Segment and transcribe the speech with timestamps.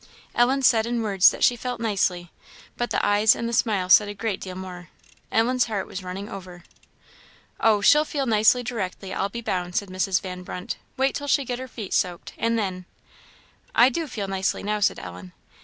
[0.33, 2.31] Ellen said in words that she felt "nicely,"
[2.75, 4.89] but the eyes and the smile said a great deal more;
[5.31, 6.63] Ellen's heart was running over.
[7.59, 10.19] "Oh, she'll feel nicely directly, I'll be bound," said Mrs.
[10.19, 12.85] Van Brunt; "wait till she get her feet soaked, and then!"
[13.75, 15.33] "I do feel nicely now," said Ellen.